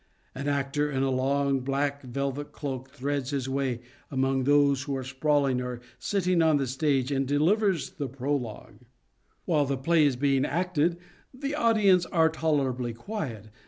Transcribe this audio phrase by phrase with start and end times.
[0.33, 5.03] An actor in a long black velvet cloak threads his way among those who are
[5.03, 8.79] sprawling or sitting on the stage and delivers the prologue.
[9.45, 10.97] While the play is being acted
[11.31, 13.51] the audience are tolerably quiet.